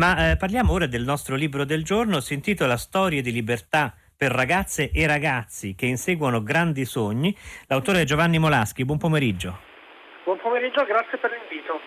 [0.00, 4.32] Ma eh, parliamo ora del nostro libro del giorno, si intitola Storie di libertà per
[4.32, 7.36] ragazze e ragazzi che inseguono grandi sogni.
[7.66, 9.58] L'autore è Giovanni Molaschi, buon pomeriggio.
[10.24, 11.78] Buon pomeriggio, grazie per l'invito.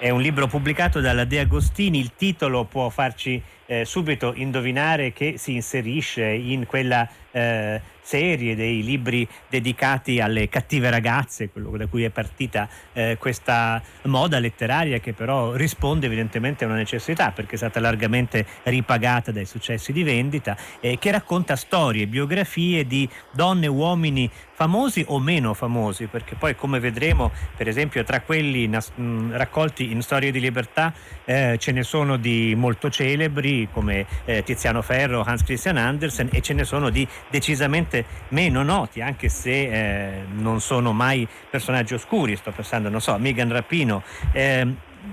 [0.00, 5.38] È un libro pubblicato dalla De Agostini, il titolo può farci eh, subito indovinare che
[5.38, 12.02] si inserisce in quella eh, serie dei libri dedicati alle cattive ragazze, quello da cui
[12.02, 17.58] è partita eh, questa moda letteraria che però risponde evidentemente a una necessità perché è
[17.58, 23.68] stata largamente ripagata dai successi di vendita, eh, che racconta storie, biografie di donne e
[23.68, 29.36] uomini famosi o meno famosi, perché poi come vedremo per esempio tra quelli nas- mh,
[29.36, 30.92] raccolti in Storie di libertà
[31.24, 36.40] eh, ce ne sono di molto celebri come eh, Tiziano Ferro, Hans Christian Andersen e
[36.40, 42.36] ce ne sono di decisamente meno noti, anche se eh, non sono mai personaggi oscuri,
[42.36, 44.02] sto pensando, non so, Megan Rapino.
[44.32, 44.66] Eh,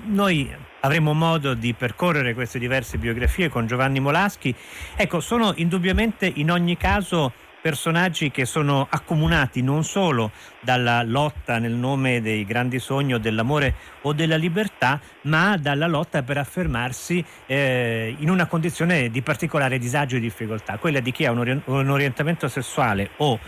[0.06, 0.50] noi
[0.82, 4.54] avremo modo di percorrere queste diverse biografie con Giovanni Molaschi.
[4.96, 11.74] Ecco, sono indubbiamente in ogni caso personaggi che sono accomunati non solo dalla lotta nel
[11.74, 18.16] nome dei grandi sogni o dell'amore o della libertà, ma dalla lotta per affermarsi eh,
[18.20, 21.90] in una condizione di particolare disagio e difficoltà, quella di chi ha un, ori- un
[21.90, 23.40] orientamento sessuale o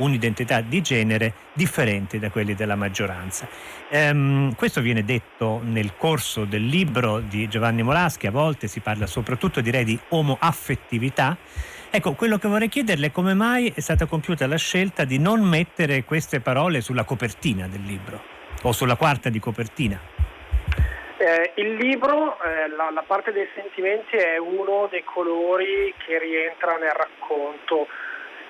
[0.00, 3.48] un'identità di genere differente da quelli della maggioranza.
[3.88, 9.06] Ehm, questo viene detto nel corso del libro di Giovanni Molaschi, a volte si parla
[9.06, 11.36] soprattutto direi di omoaffettività
[11.92, 15.40] Ecco, quello che vorrei chiederle è come mai è stata compiuta la scelta di non
[15.40, 18.22] mettere queste parole sulla copertina del libro
[18.62, 19.98] o sulla quarta di copertina.
[21.16, 26.76] Eh, il libro, eh, la, la, parte dei sentimenti è uno dei colori che rientra
[26.76, 27.88] nel racconto.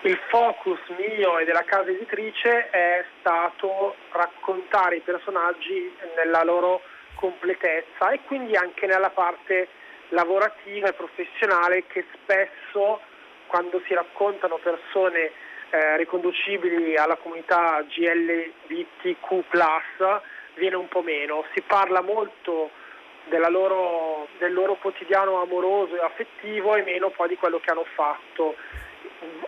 [0.02, 6.80] Il focus mio e della casa editrice è stato raccontare i personaggi nella loro
[7.16, 9.68] completezza e quindi anche nella parte
[10.08, 13.00] lavorativa e professionale che spesso
[13.46, 15.32] quando si raccontano persone
[15.68, 19.44] eh, riconducibili alla comunità GLBTQ
[20.54, 21.44] viene un po' meno.
[21.52, 22.70] Si parla molto
[23.50, 28.56] loro, del loro quotidiano amoroso e affettivo e meno poi di quello che hanno fatto.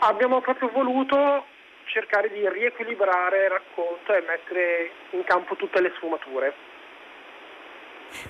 [0.00, 1.44] Abbiamo proprio voluto
[1.86, 6.52] cercare di riequilibrare il racconto e mettere in campo tutte le sfumature.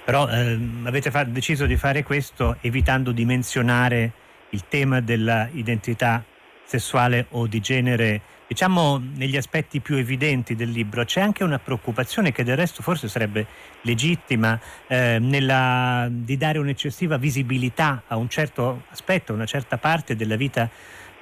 [0.04, 4.12] Però eh, avete fa- deciso di fare questo evitando di menzionare
[4.50, 6.24] il tema dell'identità
[6.64, 12.32] sessuale o di genere, diciamo negli aspetti più evidenti del libro, c'è anche una preoccupazione
[12.32, 13.46] che del resto forse sarebbe
[13.82, 20.16] legittima eh, nella, di dare un'eccessiva visibilità a un certo aspetto, a una certa parte
[20.16, 20.70] della vita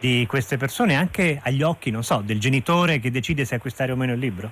[0.00, 3.96] di queste persone, anche agli occhi, non so, del genitore che decide se acquistare o
[3.96, 4.50] meno il libro?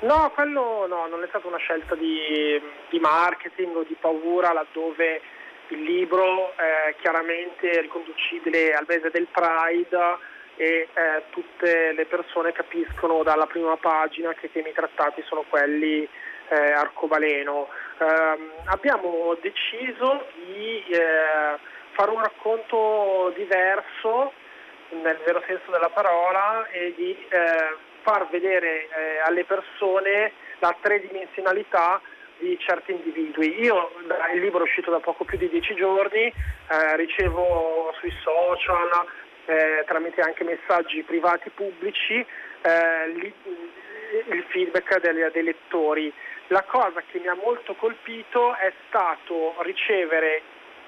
[0.00, 5.20] No, quello no, non è stata una scelta di, di marketing o di paura laddove
[5.68, 10.18] il libro è chiaramente riconducibile al mese del Pride
[10.56, 16.08] e eh, tutte le persone capiscono dalla prima pagina che i temi trattati sono quelli
[16.48, 17.68] eh, arcobaleno.
[17.98, 21.58] Eh, abbiamo deciso di eh,
[21.98, 24.32] fare un racconto diverso
[24.90, 32.00] nel vero senso della parola e di eh, far vedere eh, alle persone la tridimensionalità
[32.38, 33.60] di certi individui.
[33.62, 33.90] Io,
[34.32, 39.04] il libro è uscito da poco più di dieci giorni, eh, ricevo sui social,
[39.46, 42.24] eh, tramite anche messaggi privati pubblici,
[42.62, 43.34] eh, li,
[44.28, 46.12] il feedback dei, dei lettori.
[46.46, 50.42] La cosa che mi ha molto colpito è stato ricevere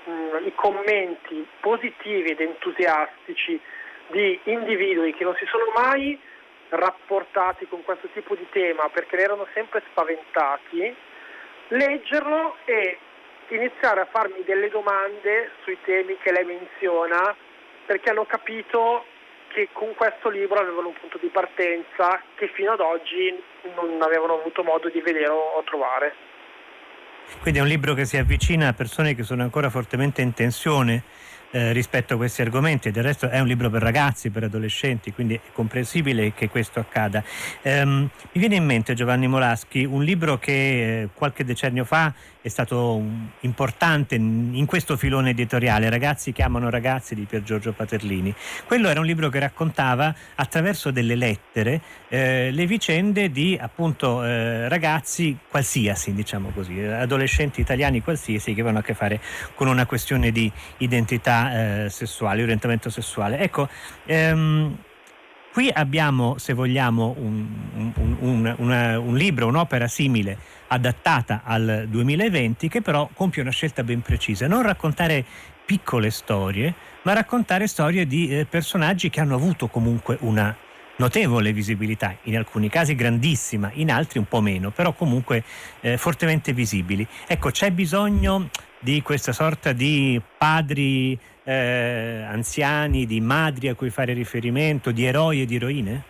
[0.04, 3.60] mh, i commenti positivi ed entusiastici
[4.08, 6.18] di individui che non si sono mai
[6.70, 10.94] rapportati con questo tipo di tema perché ne erano sempre spaventati
[11.68, 12.98] leggerlo e
[13.48, 17.34] iniziare a farmi delle domande sui temi che lei menziona
[17.86, 19.04] perché hanno capito
[19.48, 23.36] che con questo libro avevano un punto di partenza che fino ad oggi
[23.74, 26.14] non avevano avuto modo di vedere o trovare.
[27.40, 31.02] Quindi è un libro che si avvicina a persone che sono ancora fortemente in tensione
[31.52, 32.90] eh, rispetto a questi argomenti.
[32.90, 37.24] Del resto è un libro per ragazzi, per adolescenti, quindi è comprensibile che questo accada.
[37.62, 40.52] Um, mi viene in mente Giovanni Molaschi un libro che
[41.02, 42.12] eh, qualche decennio fa
[42.42, 43.02] è stato
[43.40, 48.34] importante in questo filone editoriale, Ragazzi che amano ragazzi di Pier Giorgio Paterlini.
[48.66, 54.68] Quello era un libro che raccontava attraverso delle lettere eh, le vicende di appunto eh,
[54.68, 59.20] ragazzi qualsiasi, diciamo così, adolescenti italiani qualsiasi che avevano a che fare
[59.54, 63.38] con una questione di identità eh, sessuale, orientamento sessuale.
[63.38, 63.68] Ecco,
[64.06, 64.76] ehm,
[65.52, 67.44] Qui abbiamo, se vogliamo, un,
[67.74, 70.38] un, un, una, un, libro, un'opera simile
[70.68, 75.24] adattata al 2020 che però compie una scelta ben precisa, non raccontare
[75.66, 80.56] piccole storie, ma raccontare storie di eh, personaggi che hanno avuto comunque una
[80.96, 85.42] notevole visibilità, in alcuni casi grandissima, in altri un po' meno, però comunque
[85.80, 87.04] eh, fortemente visibili.
[87.26, 91.18] Ecco, c'è bisogno di questa sorta di padri
[91.50, 96.02] eh, anziani, di madri a cui fare riferimento, di eroi e di eroine?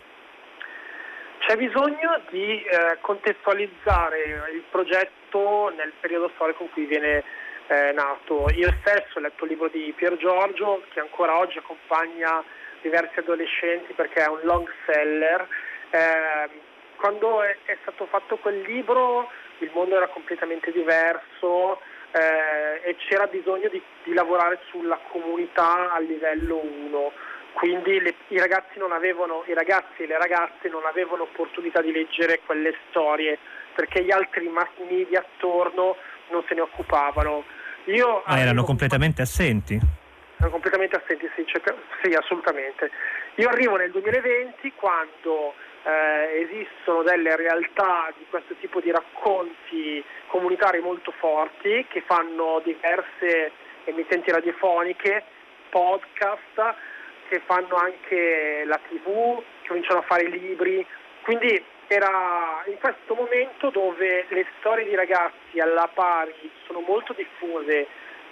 [1.38, 7.24] C'è bisogno di eh, contestualizzare il progetto nel periodo storico in cui viene
[7.68, 8.50] eh, nato.
[8.54, 12.44] Io stesso ho letto il libro di Pier Giorgio che ancora oggi accompagna
[12.82, 15.48] diversi adolescenti perché è un long seller.
[15.90, 21.80] Eh, quando è, è, stato fatto quel libro il mondo era completamente diverso,
[22.12, 27.12] eh, e c'era bisogno di, di, lavorare sulla comunità a livello 1.
[27.52, 32.40] Quindi le, i, ragazzi avevano, i ragazzi e le ragazze non avevano opportunità di leggere
[32.46, 33.38] quelle storie
[33.74, 35.96] perché gli altri mass media attorno
[36.30, 37.44] non se ne occupavano.
[37.84, 39.74] Io ah, erano completamente assenti?
[40.36, 41.44] Erano completamente assenti, sì,
[42.02, 42.90] sì, assolutamente.
[43.36, 50.80] Io arrivo nel 2020 quando eh, esistono delle realtà di questo tipo di racconti comunitari
[50.80, 53.52] molto forti che fanno diverse
[53.84, 55.22] emittenti radiofoniche,
[55.70, 56.74] podcast,
[57.28, 60.84] che fanno anche la tv, che cominciano a fare libri.
[61.22, 67.86] Quindi era in questo momento dove le storie di ragazzi alla pari sono molto diffuse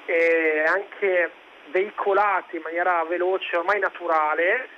[0.07, 1.31] e anche
[1.71, 4.69] veicolate in maniera veloce, ormai naturale,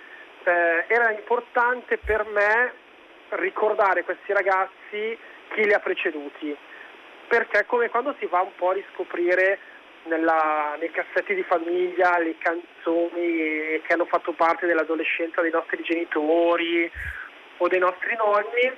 [0.44, 2.72] eh, era importante per me
[3.30, 5.18] ricordare questi ragazzi
[5.52, 6.56] chi li ha preceduti,
[7.28, 9.58] perché è come quando si va un po' a riscoprire
[10.04, 16.90] nella, nei cassetti di famiglia le canzoni che hanno fatto parte dell'adolescenza dei nostri genitori
[17.58, 18.72] o dei nostri nonni,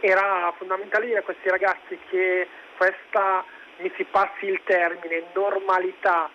[0.00, 2.46] era fondamentale dire a questi ragazzi che
[2.76, 3.44] questa,
[3.78, 6.30] mi si passi il termine, normalità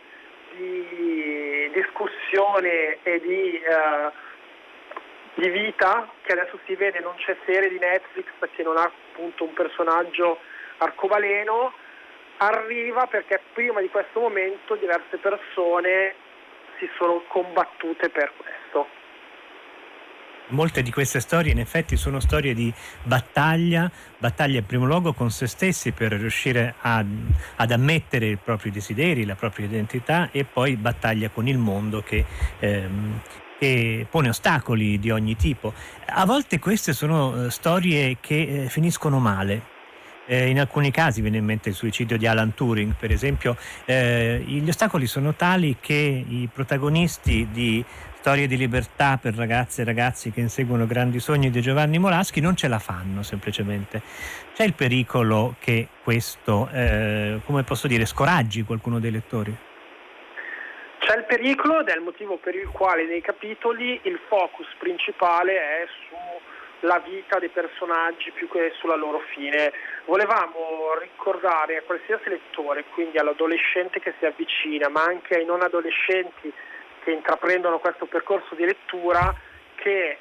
[0.52, 4.12] di discussione e di eh,
[5.36, 9.44] di vita che adesso si vede, non c'è serie di Netflix perché non ha appunto
[9.44, 10.40] un personaggio
[10.78, 11.74] arcobaleno,
[12.38, 16.16] arriva perché prima di questo momento diverse persone
[16.80, 19.04] si sono combattute per questo.
[20.48, 22.72] Molte di queste storie in effetti sono storie di
[23.02, 23.90] battaglia,
[24.20, 27.04] battaglia in primo luogo con se stessi per riuscire a,
[27.56, 32.24] ad ammettere i propri desideri, la propria identità e poi battaglia con il mondo che,
[32.60, 33.22] ehm,
[33.58, 35.74] che pone ostacoli di ogni tipo.
[36.08, 39.74] A volte queste sono eh, storie che eh, finiscono male.
[40.28, 43.56] Eh, in alcuni casi viene in mente il suicidio di Alan Turing, per esempio,
[43.86, 47.86] eh, gli ostacoli sono tali che i protagonisti di
[48.26, 52.56] storie di libertà per ragazze e ragazzi che inseguono grandi sogni di Giovanni Molaschi non
[52.56, 54.02] ce la fanno semplicemente.
[54.56, 59.56] C'è il pericolo che questo, eh, come posso dire, scoraggi qualcuno dei lettori?
[61.06, 65.54] C'è il pericolo ed è il motivo per il quale nei capitoli il focus principale
[65.54, 65.88] è
[66.80, 69.72] sulla vita dei personaggi più che sulla loro fine.
[70.06, 76.52] Volevamo ricordare a qualsiasi lettore, quindi all'adolescente che si avvicina, ma anche ai non adolescenti
[77.04, 79.32] che intraprendono questo percorso di lettura,
[79.76, 80.18] che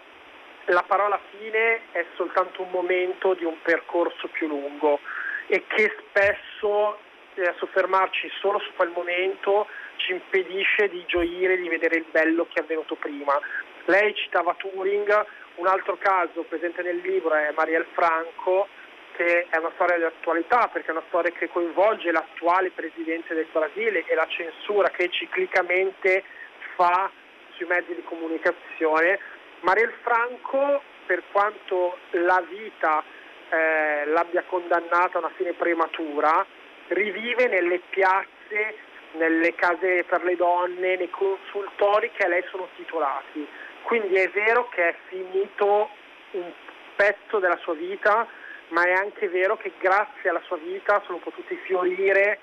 [0.66, 5.00] la parola fine è soltanto un momento di un percorso più lungo
[5.46, 6.98] e che spesso
[7.34, 9.66] eh, soffermarci solo su quel momento
[9.96, 13.38] ci impedisce di gioire, di vedere il bello che è avvenuto prima.
[13.86, 18.68] Lei citava Turing, un altro caso presente nel libro è Marielle Franco,
[19.16, 23.46] che è una storia di attualità perché è una storia che coinvolge l'attuale presidente del
[23.52, 26.24] Brasile e la censura che ciclicamente
[26.74, 27.10] fa
[27.50, 29.18] sui mezzi di comunicazione.
[29.60, 33.02] Marielle Franco, per quanto la vita
[33.50, 36.44] eh, l'abbia condannata a una fine prematura,
[36.88, 43.46] rivive nelle piazze nelle case per le donne, nei consultori che a lei sono titolati.
[43.82, 45.88] Quindi è vero che è finito
[46.32, 46.50] un
[46.96, 48.26] pezzo della sua vita,
[48.68, 52.40] ma è anche vero che grazie alla sua vita sono potute fiorire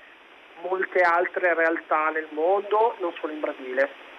[0.62, 4.11] molte altre realtà nel mondo, non solo in Brasile.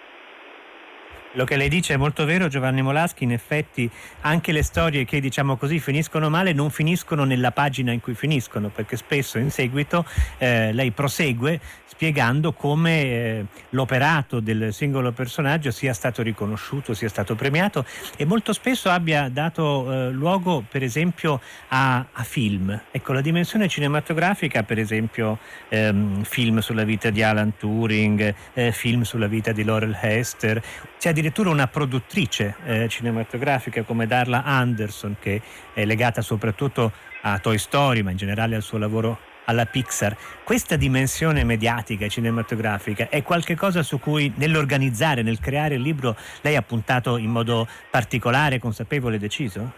[1.34, 3.90] Quello che lei dice è molto vero Giovanni Molaschi, in effetti
[4.22, 8.70] anche le storie che diciamo così finiscono male non finiscono nella pagina in cui finiscono,
[8.70, 10.06] perché spesso in seguito
[10.38, 17.34] eh, lei prosegue spiegando come eh, l'operato del singolo personaggio sia stato riconosciuto, sia stato
[17.34, 17.86] premiato
[18.18, 22.80] e molto spesso abbia dato eh, luogo per esempio a, a, film.
[22.92, 29.02] Ecco, la dimensione cinematografica, per esempio ehm, film sulla vita di Alan Turing, eh, film
[29.02, 30.62] sulla vita di Laurel Hester,
[31.00, 35.42] c'è addirittura una produttrice eh, cinematografica come Darla Anderson, che
[35.74, 40.18] è legata soprattutto a Toy Story, ma in generale al suo lavoro alla Pixar.
[40.44, 46.58] Questa dimensione mediatica e cinematografica è qualcosa su cui nell'organizzare, nel creare il libro, lei
[46.58, 49.72] ha puntato in modo particolare, consapevole e deciso?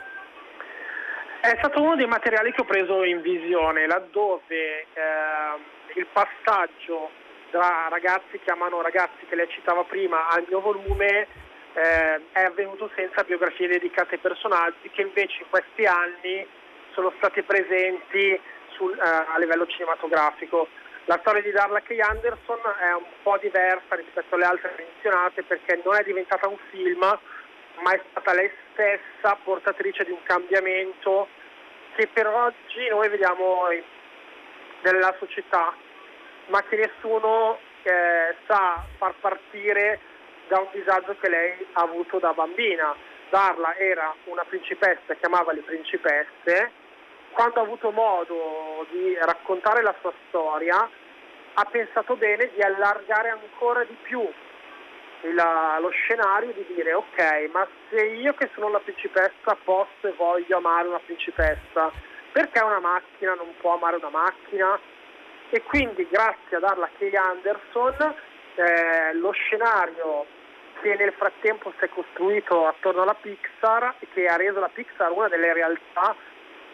[1.42, 7.12] È stato uno dei materiali che ho preso in visione, laddove eh, il passaggio
[7.56, 11.26] tra ragazzi che amano ragazzi che lei citava prima al mio volume
[11.72, 16.46] eh, è avvenuto senza biografie dedicate ai personaggi che invece in questi anni
[16.92, 18.38] sono stati presenti
[18.72, 20.68] sul, eh, a livello cinematografico.
[21.06, 21.96] La storia di Darla K.
[21.98, 27.00] Anderson è un po' diversa rispetto alle altre menzionate perché non è diventata un film,
[27.00, 31.30] ma è stata lei stessa portatrice di un cambiamento
[31.96, 33.68] che per oggi noi vediamo
[34.82, 35.74] nella società,
[36.48, 40.00] ma che nessuno eh, sa far partire
[40.48, 42.96] da un disagio che lei ha avuto da bambina.
[43.30, 46.84] Darla era una principessa che amava le principesse
[47.36, 50.90] quando ha avuto modo di raccontare la sua storia,
[51.54, 54.22] ha pensato bene di allargare ancora di più
[55.22, 55.36] il,
[55.82, 60.58] lo scenario di dire ok, ma se io che sono una principessa posso e voglio
[60.58, 61.92] amare una principessa,
[62.32, 64.80] perché una macchina non può amare una macchina?
[65.56, 68.14] E quindi grazie a Darla Kay Anderson
[68.56, 70.26] eh, lo scenario
[70.82, 75.14] che nel frattempo si è costruito attorno alla Pixar e che ha reso la Pixar
[75.14, 76.14] una delle realtà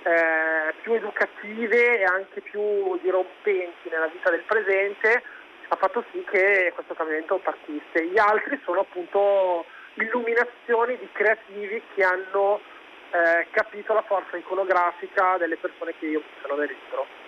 [0.02, 5.22] eh, più educative e anche più dirompenti nella vita del presente
[5.68, 8.04] ha fatto sì che questo cambiamento partisse.
[8.08, 12.60] Gli altri sono appunto illuminazioni di creativi che hanno
[13.12, 17.21] eh, capito la forza iconografica delle persone che io sono nel libro.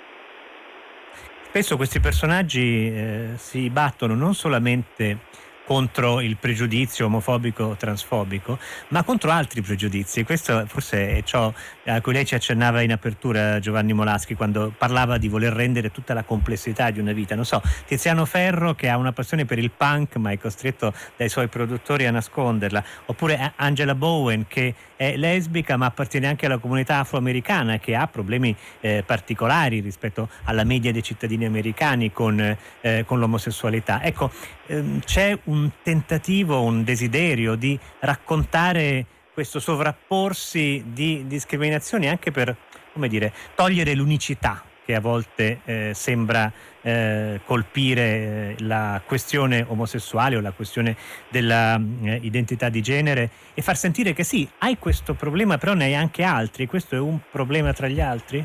[1.53, 5.19] Spesso questi personaggi eh, si battono non solamente
[5.65, 8.57] contro il pregiudizio omofobico o transfobico,
[8.89, 10.23] ma contro altri pregiudizi.
[10.23, 11.53] Questo forse è ciò
[11.85, 16.15] a cui lei ci accennava in apertura Giovanni Molaschi quando parlava di voler rendere tutta
[16.15, 17.35] la complessità di una vita.
[17.35, 21.29] Non so, Tiziano Ferro che ha una passione per il punk ma è costretto dai
[21.29, 24.73] suoi produttori a nasconderla, oppure Angela Bowen che
[25.09, 30.63] è lesbica ma appartiene anche alla comunità afroamericana che ha problemi eh, particolari rispetto alla
[30.63, 34.01] media dei cittadini americani con, eh, con l'omosessualità.
[34.01, 34.31] Ecco,
[34.67, 42.55] ehm, c'è un tentativo, un desiderio di raccontare questo sovrapporsi di discriminazioni anche per,
[42.93, 50.35] come dire, togliere l'unicità che a volte eh, sembra eh, colpire eh, la questione omosessuale
[50.35, 50.95] o la questione
[51.29, 55.95] dell'identità eh, di genere e far sentire che sì, hai questo problema, però ne hai
[55.95, 58.43] anche altri, questo è un problema tra gli altri?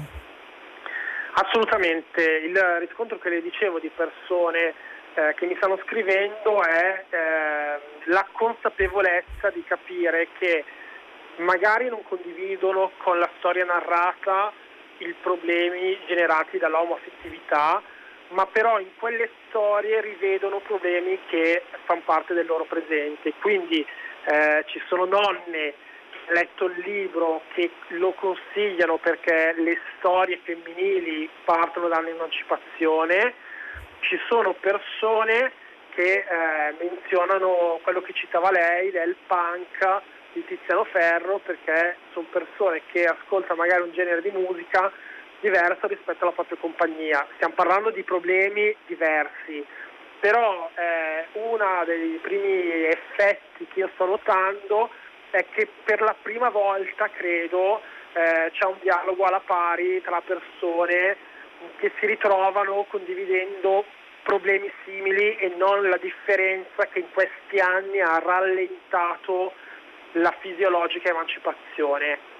[1.35, 4.75] Assolutamente, il riscontro che le dicevo di persone
[5.14, 10.64] eh, che mi stanno scrivendo è eh, la consapevolezza di capire che
[11.38, 14.52] magari non condividono con la storia narrata
[14.99, 17.83] i problemi generati dall'omoaffettività,
[18.31, 23.33] ma però in quelle storie rivedono problemi che fanno parte del loro presente.
[23.40, 23.85] Quindi
[24.25, 25.75] eh, ci sono donne
[26.11, 33.35] che hanno letto il libro che lo consigliano perché le storie femminili partono dall'emancipazione,
[34.00, 35.52] ci sono persone
[35.95, 42.82] che eh, menzionano quello che citava lei del punk di Tiziano Ferro perché sono persone
[42.90, 44.92] che ascoltano magari un genere di musica
[45.40, 47.26] diverso rispetto alla propria compagnia.
[47.37, 49.64] Stiamo parlando di problemi diversi,
[50.20, 54.90] però eh, uno dei primi effetti che io sto notando
[55.30, 57.80] è che per la prima volta, credo,
[58.14, 61.16] eh, c'è un dialogo alla pari tra persone
[61.78, 63.85] che si ritrovano condividendo
[64.23, 69.52] problemi simili e non la differenza che in questi anni ha rallentato
[70.12, 72.36] la fisiologica emancipazione.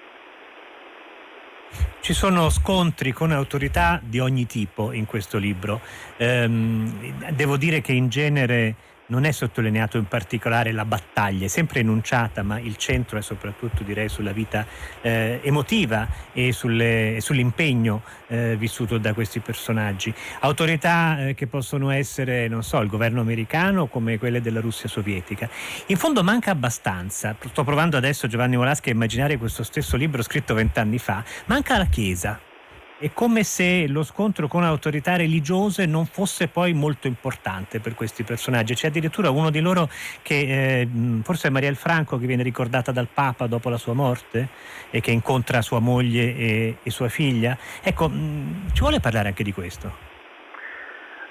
[2.01, 5.81] Ci sono scontri con autorità di ogni tipo in questo libro.
[6.17, 8.75] Ehm, devo dire che in genere
[9.09, 13.83] non è sottolineato in particolare la battaglia, è sempre enunciata, ma il centro è soprattutto
[13.83, 14.65] direi sulla vita
[15.01, 20.13] eh, emotiva e sulle, sull'impegno eh, vissuto da questi personaggi.
[20.41, 25.49] Autorità eh, che possono essere, non so, il governo americano come quelle della Russia sovietica.
[25.87, 30.53] In fondo manca abbastanza, sto provando adesso Giovanni Molaschi a immaginare questo stesso libro scritto
[30.53, 32.39] vent'anni fa, manca la Chiesa
[32.99, 38.23] è come se lo scontro con autorità religiose non fosse poi molto importante per questi
[38.23, 38.75] personaggi.
[38.75, 39.87] C'è addirittura uno di loro
[40.21, 40.87] che eh,
[41.23, 44.49] forse è Marielle Franco che viene ricordata dal Papa dopo la sua morte
[44.89, 47.57] e che incontra sua moglie e, e sua figlia.
[47.81, 50.07] Ecco, mh, ci vuole parlare anche di questo?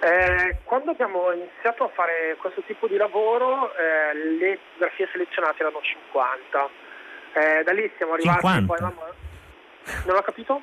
[0.01, 5.81] Eh, quando abbiamo iniziato a fare questo tipo di lavoro eh, le fotografie selezionate erano
[5.83, 6.69] 50.
[7.35, 8.73] Eh, da lì siamo arrivati 50.
[8.73, 9.27] poi...
[10.07, 10.63] Non ho capito?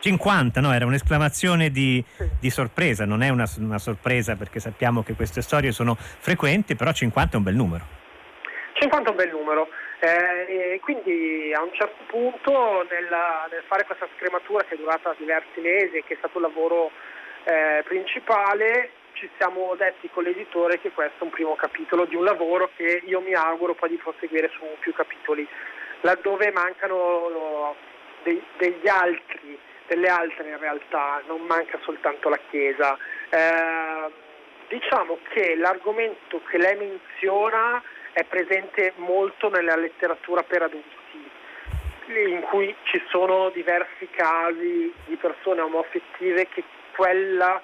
[0.00, 0.72] 50, no?
[0.72, 2.28] Era un'esclamazione di, sì.
[2.40, 6.92] di sorpresa, non è una, una, sorpresa perché sappiamo che queste storie sono frequenti, però
[6.92, 7.84] 50 è un bel numero.
[8.74, 9.68] 50 è un bel numero.
[10.00, 13.08] Eh, e quindi a un certo punto nel,
[13.50, 16.90] nel, fare questa scrematura che è durata diversi mesi e che è stato il lavoro
[17.44, 22.24] eh, principale, ci siamo detti con l'editore che questo è un primo capitolo di un
[22.24, 25.46] lavoro che io mi auguro poi di proseguire su più capitoli,
[26.00, 27.74] laddove mancano
[28.22, 29.58] dei, degli altri,
[29.90, 32.96] delle altre in realtà, non manca soltanto la Chiesa.
[33.28, 34.12] Eh,
[34.68, 37.82] diciamo che l'argomento che lei menziona
[38.12, 41.30] è presente molto nella letteratura per adulti,
[42.06, 46.62] in cui ci sono diversi casi di persone omoaffettive che
[46.94, 47.60] quella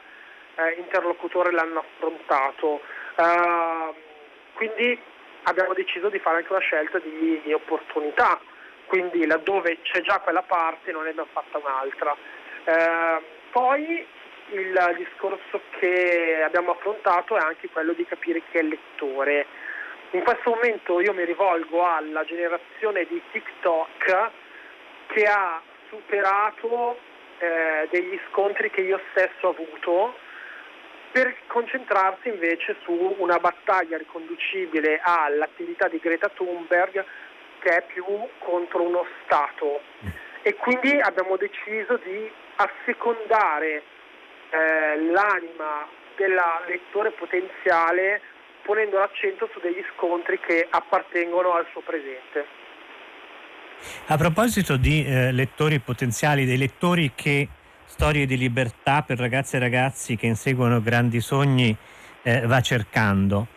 [0.57, 2.81] eh, interlocutore l'hanno affrontato.
[3.17, 3.95] Uh,
[4.55, 4.99] quindi
[5.45, 8.41] abbiamo deciso di fare anche una scelta di, di, opportunità,
[8.87, 12.17] quindi laddove c'è già quella parte non ne abbiamo fatta un'altra.
[12.65, 14.07] Uh, poi
[14.51, 19.47] il discorso che abbiamo affrontato è anche quello di capire chi è il lettore.
[20.11, 24.31] In questo momento io mi rivolgo alla generazione di TikTok
[25.09, 26.99] che ha superato
[27.39, 30.15] eh, degli scontri che io stesso ho avuto
[31.11, 37.05] per concentrarsi invece su una battaglia riconducibile all'attività di Greta Thunberg
[37.67, 38.05] che è più
[38.39, 39.81] contro uno Stato.
[40.43, 43.83] E quindi abbiamo deciso di assecondare
[44.51, 45.85] eh, l'anima
[46.17, 48.21] del lettore potenziale
[48.63, 52.47] ponendo l'accento su degli scontri che appartengono al suo presente.
[54.07, 57.49] A proposito di eh, lettori potenziali, dei lettori che
[57.85, 61.77] storie di libertà per ragazze e ragazzi che inseguono grandi sogni
[62.23, 63.49] eh, va cercando,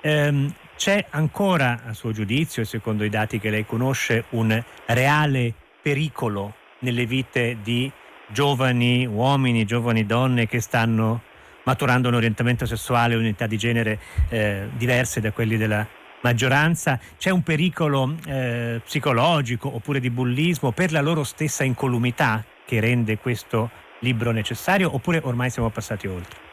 [0.00, 6.54] ehm, c'è ancora, a suo giudizio secondo i dati che lei conosce, un reale pericolo
[6.78, 7.90] nelle vite di
[8.28, 11.22] giovani uomini, giovani donne che stanno
[11.64, 15.84] maturando un orientamento sessuale o unità di genere eh, diverse da quelli della
[16.22, 22.78] maggioranza, c'è un pericolo eh, psicologico oppure di bullismo per la loro stessa incolumità che
[22.78, 23.68] rende questo
[24.00, 26.47] libro necessario oppure ormai siamo passati oltre?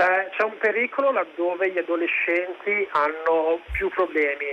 [0.00, 4.46] C'è, c'è un pericolo laddove gli adolescenti hanno più problemi,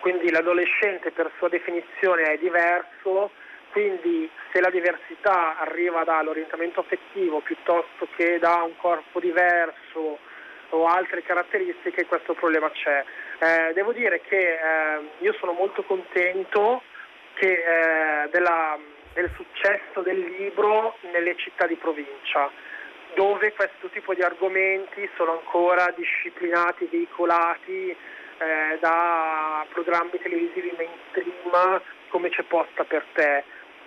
[0.00, 3.30] quindi l'adolescente per sua definizione è diverso,
[3.70, 10.18] quindi se la diversità arriva dall'orientamento affettivo piuttosto che da un corpo diverso
[10.70, 13.04] o altre caratteristiche, questo problema c'è.
[13.38, 14.58] Eh, devo dire che eh,
[15.18, 16.82] io sono molto contento
[17.34, 18.76] che, eh, della,
[19.12, 22.50] del successo del libro nelle città di provincia,
[23.14, 32.28] dove questo tipo di argomenti sono ancora disciplinati, veicolati eh, da programmi televisivi mainstream come
[32.30, 33.44] c'è posta per te.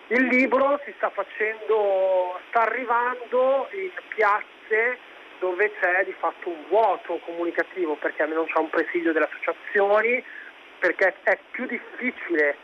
[0.07, 4.97] Il libro si sta facendo, sta arrivando in piazze
[5.39, 10.23] dove c'è di fatto un vuoto comunicativo perché non c'è un presidio delle associazioni,
[10.79, 12.55] perché è più difficile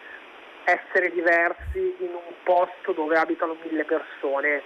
[0.65, 4.61] essere diversi in un posto dove abitano mille persone.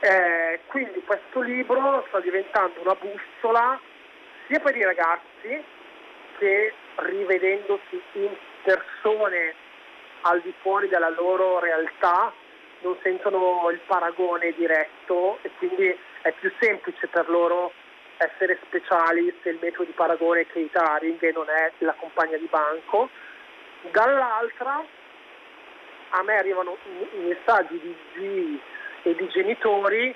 [0.00, 3.80] Eh, quindi questo libro sta diventando una bussola
[4.46, 5.64] sia per i ragazzi
[6.38, 8.30] che rivedendosi in
[8.62, 9.54] persone
[10.22, 12.32] al di fuori della loro realtà
[12.80, 17.72] non sentono il paragone diretto e quindi è più semplice per loro
[18.18, 22.46] essere speciali se il metodo di paragone è Kate Haring non è la compagna di
[22.50, 23.08] banco.
[23.90, 24.84] Dall'altra
[26.10, 26.76] a me arrivano
[27.14, 28.60] messaggi di zii
[29.06, 30.14] e di genitori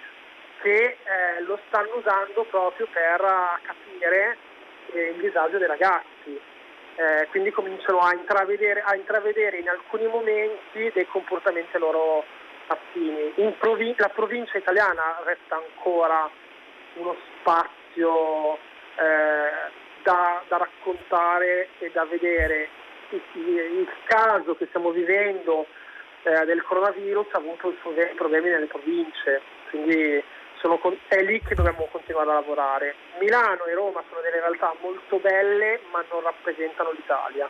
[0.63, 3.21] che eh, lo stanno usando proprio per
[3.63, 4.37] capire
[4.93, 6.41] eh, il disagio dei ragazzi
[6.97, 12.25] eh, quindi cominciano a intravedere, a intravedere, in alcuni momenti dei comportamenti loro
[12.67, 13.33] affini.
[13.59, 16.29] Provin- la provincia italiana resta ancora
[16.95, 18.55] uno spazio
[18.97, 19.71] eh,
[20.03, 22.69] da, da, raccontare e da vedere.
[23.11, 25.67] Il, il caso che stiamo vivendo
[26.23, 27.75] eh, del coronavirus ha avuto
[28.17, 30.23] problemi nelle province, quindi
[30.79, 32.95] con, è lì che dobbiamo continuare a lavorare.
[33.19, 37.49] Milano e Roma sono delle realtà molto belle ma non rappresentano l'Italia.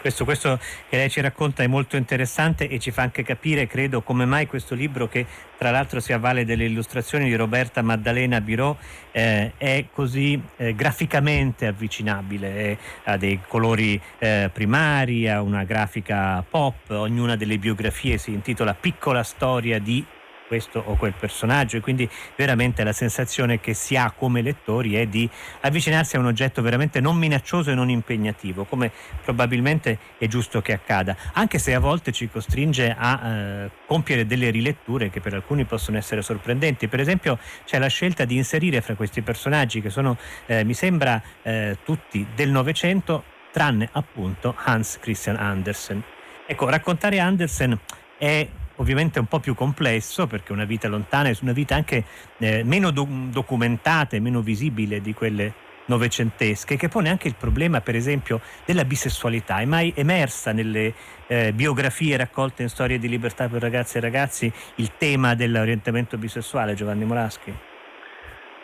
[0.00, 4.02] Questo, questo, che lei ci racconta è molto interessante e ci fa anche capire, credo,
[4.02, 5.24] come mai questo libro, che
[5.56, 8.76] tra l'altro si avvale delle illustrazioni di Roberta Maddalena Birò,
[9.12, 16.44] eh, è così eh, graficamente avvicinabile, eh, ha dei colori eh, primari, ha una grafica
[16.48, 20.04] pop, ognuna delle biografie si intitola Piccola storia di
[20.48, 25.06] questo o quel personaggio e quindi veramente la sensazione che si ha come lettori è
[25.06, 25.28] di
[25.60, 28.90] avvicinarsi a un oggetto veramente non minaccioso e non impegnativo, come
[29.22, 34.50] probabilmente è giusto che accada, anche se a volte ci costringe a eh, compiere delle
[34.50, 36.88] riletture che per alcuni possono essere sorprendenti.
[36.88, 41.22] Per esempio c'è la scelta di inserire fra questi personaggi che sono, eh, mi sembra,
[41.42, 46.02] eh, tutti del Novecento, tranne appunto Hans Christian Andersen.
[46.46, 47.78] Ecco, raccontare Andersen
[48.16, 52.04] è ovviamente un po' più complesso perché una vita lontana è una vita anche
[52.38, 57.80] eh, meno do- documentata e meno visibile di quelle novecentesche che pone anche il problema
[57.80, 60.92] per esempio della bisessualità è mai emersa nelle
[61.26, 66.74] eh, biografie raccolte in storie di libertà per ragazzi e ragazzi il tema dell'orientamento bisessuale
[66.74, 67.50] Giovanni Molaschi?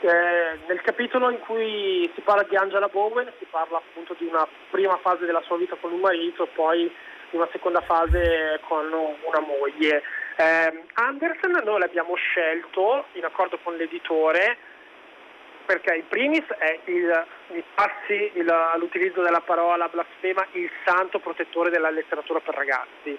[0.04, 4.46] Eh, nel capitolo in cui si parla di Angela Bowen si parla appunto di una
[4.70, 6.92] prima fase della sua vita con un marito poi
[7.34, 10.02] una seconda fase con una moglie.
[10.36, 14.56] Eh, Andersen noi l'abbiamo scelto in accordo con l'editore
[15.64, 21.70] perché in primis è il, mi passi il, l'utilizzo della parola blasfema il santo protettore
[21.70, 23.18] della letteratura per ragazzi,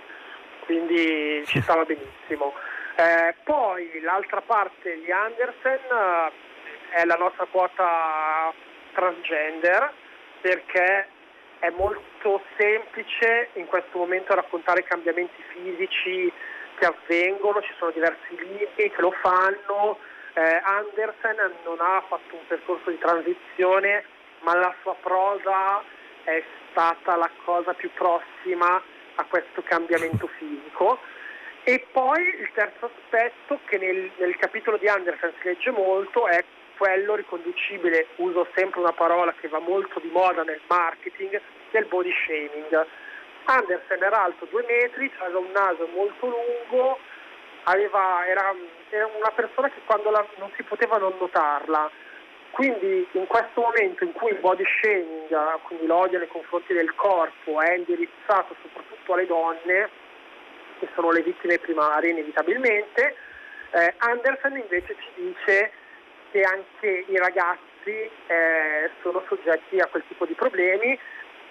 [0.65, 2.53] quindi ci stava benissimo.
[2.97, 6.31] Eh, poi l'altra parte di Andersen eh,
[6.91, 8.53] è la nostra quota
[8.93, 9.91] transgender
[10.39, 11.07] perché
[11.65, 16.31] è molto semplice in questo momento raccontare i cambiamenti fisici
[16.77, 19.97] che avvengono, ci sono diversi libri che lo fanno.
[20.33, 24.03] Eh, Andersen non ha fatto un percorso di transizione,
[24.41, 25.81] ma la sua prosa
[26.23, 28.81] è stata la cosa più prossima
[29.15, 30.99] a questo cambiamento fisico.
[31.63, 36.43] E poi il terzo aspetto che nel, nel capitolo di Andersen si legge molto è
[36.77, 41.39] quello riconducibile, uso sempre una parola che va molto di moda nel marketing,
[41.71, 42.85] del body shaming.
[43.45, 46.97] Andersen era alto due metri, aveva un naso molto lungo,
[47.63, 48.53] aveva, era,
[48.89, 51.89] era, una persona che quando la, non si poteva non notarla.
[52.51, 57.61] Quindi in questo momento in cui il body shaming, quindi l'odio nei confronti del corpo,
[57.61, 59.89] è indirizzato soprattutto alle donne,
[60.79, 63.15] che sono le vittime primarie inevitabilmente,
[63.71, 65.71] eh, Andersen invece ci dice
[66.35, 67.95] che anche i ragazzi
[68.27, 70.99] eh, sono soggetti a quel tipo di problemi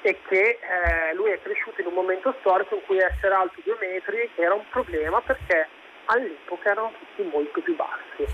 [0.02, 3.78] e che eh, lui è cresciuto in un momento storico in cui essere alto due
[3.80, 5.66] metri era un problema perché
[6.04, 8.30] all'epoca erano tutti molto più bassi.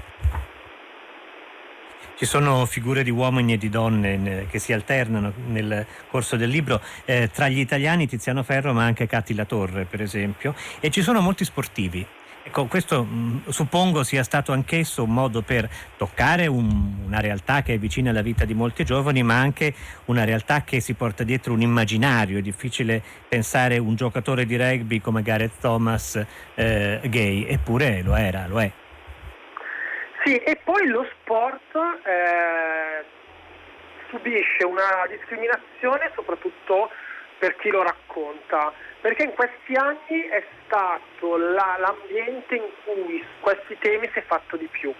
[2.16, 6.80] Ci sono figure di uomini e di donne che si alternano nel corso del libro,
[7.04, 11.00] eh, tra gli italiani Tiziano Ferro ma anche Catti La Torre per esempio, e ci
[11.00, 12.04] sono molti sportivi.
[12.42, 17.60] Ecco, questo mh, mm, suppongo sia stato anch'esso un modo per toccare un, una realtà
[17.62, 19.74] che è vicina alla vita di molti giovani, ma anche
[20.06, 22.38] una realtà che si porta dietro un immaginario.
[22.38, 26.24] È difficile pensare un giocatore di rugby come Gareth Thomas
[26.54, 28.70] eh, gay, eppure lo era, lo è.
[30.24, 31.74] Sì, e poi lo sport
[32.04, 33.04] eh,
[34.08, 36.90] subisce una discriminazione soprattutto
[37.38, 43.76] per chi lo racconta perché in questi anni è stato la, l'ambiente in cui questi
[43.78, 44.92] temi si è fatto di più.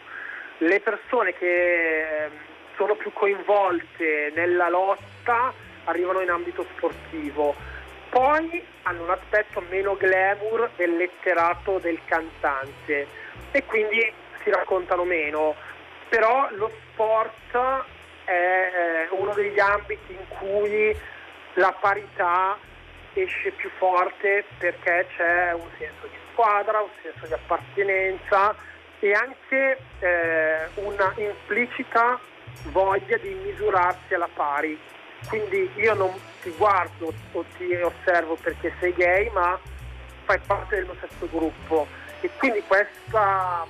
[0.59, 2.33] Le persone che ehm,
[2.77, 5.53] sono più coinvolte nella lotta
[5.85, 7.55] arrivano in ambito sportivo,
[8.09, 13.07] poi hanno un aspetto meno glamour del letterato del cantante
[13.53, 15.55] e quindi si raccontano meno,
[16.09, 17.85] però lo sport
[18.25, 20.97] è eh, uno degli ambiti in cui
[21.55, 22.57] la parità
[23.15, 28.55] esce più forte perché c'è un senso di squadra, un senso di appartenenza
[29.01, 32.19] e anche eh, una implicita
[32.65, 34.79] voglia di misurarsi alla pari.
[35.29, 39.59] Quindi io non ti guardo o ti osservo perché sei gay, ma
[40.25, 41.87] fai parte del mio stesso gruppo.
[42.21, 43.67] E quindi questa,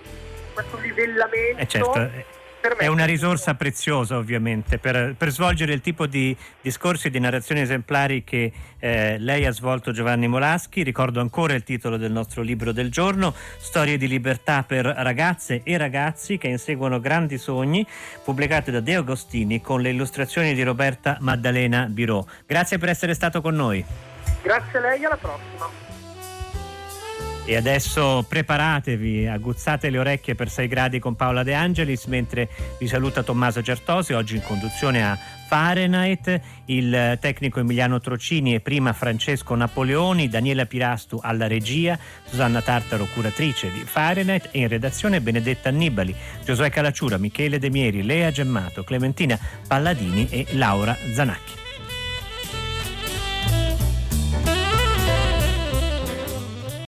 [0.53, 1.61] questo livellamento...
[1.61, 2.39] Eh certo eh,
[2.77, 7.63] è una risorsa preziosa ovviamente per, per, svolgere il tipo di discorsi e di narrazioni
[7.63, 10.83] esemplari che eh, lei ha svolto Giovanni Molaschi.
[10.83, 15.77] Ricordo ancora il titolo del nostro libro del giorno, Storie di libertà per ragazze e
[15.79, 17.87] ragazzi che inseguono grandi sogni,
[18.23, 22.23] pubblicate da De Agostini con le illustrazioni di Roberta Maddalena Birò.
[22.47, 23.85] Grazie per essere stato con noi.
[24.43, 25.90] Grazie a lei, alla prossima.
[27.47, 32.49] E adesso preparatevi, aguzzate le orecchie per 6 gradi con Paola De Angelis, mentre
[32.79, 38.93] vi saluta Tommaso Certosi, oggi in conduzione a Fahrenheit, il tecnico Emiliano Trocini e prima
[38.93, 45.71] Francesco Napoleoni, Daniela Pirastu alla regia, Susanna Tartaro curatrice di Fahrenheit e in redazione Benedetta
[45.71, 51.70] Annibali, Giosuè Calacciura, Michele De Mieri, Lea Gemmato, Clementina Palladini e Laura Zanacchi.